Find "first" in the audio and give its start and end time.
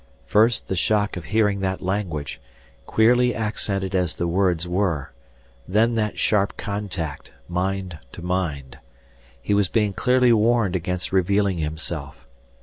0.25-0.67